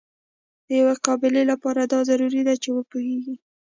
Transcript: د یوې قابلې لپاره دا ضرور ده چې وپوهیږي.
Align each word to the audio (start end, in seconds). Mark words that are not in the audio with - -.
د 0.67 0.67
یوې 0.79 0.95
قابلې 1.05 1.43
لپاره 1.51 1.81
دا 1.83 1.99
ضرور 2.09 2.33
ده 2.47 2.55
چې 2.63 2.69
وپوهیږي. 2.71 3.35